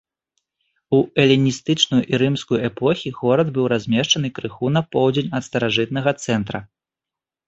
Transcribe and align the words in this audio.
У 0.99 0.99
эліністычную 1.23 1.99
і 2.13 2.19
рымскую 2.21 2.59
эпохі 2.69 3.11
горад 3.19 3.51
быў 3.57 3.65
размешчаны 3.73 4.31
крыху 4.39 4.71
на 4.79 4.83
поўдзень 4.97 5.29
ад 5.41 5.47
старажытнага 5.49 6.15
цэнтра. 6.25 6.59